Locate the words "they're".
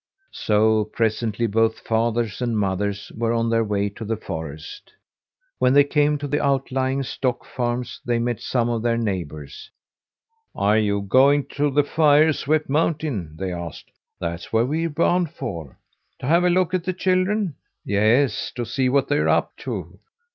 19.07-19.29